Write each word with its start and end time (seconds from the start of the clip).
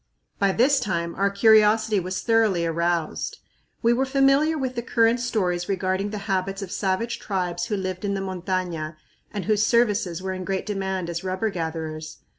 By 0.39 0.51
this 0.51 0.79
time 0.79 1.13
our 1.13 1.29
curiosity 1.29 1.99
was 1.99 2.21
thoroughly 2.21 2.65
aroused. 2.65 3.37
We 3.83 3.93
were 3.93 4.07
familiar 4.07 4.57
with 4.57 4.73
the 4.73 4.81
current 4.81 5.19
stories 5.19 5.69
regarding 5.69 6.09
the 6.09 6.17
habits 6.25 6.63
of 6.63 6.71
savage 6.71 7.19
tribes 7.19 7.65
who 7.67 7.77
lived 7.77 8.03
in 8.03 8.15
the 8.15 8.21
montaña 8.21 8.95
and 9.31 9.45
whose 9.45 9.63
services 9.63 10.19
were 10.19 10.33
in 10.33 10.43
great 10.43 10.65
demand 10.65 11.07
as 11.07 11.23
rubber 11.23 11.51
gatherers. 11.51 12.17